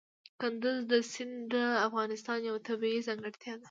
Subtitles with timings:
[0.41, 1.55] کندز سیند د
[1.87, 3.59] افغانستان یوه طبیعي ځانګړتیا ده.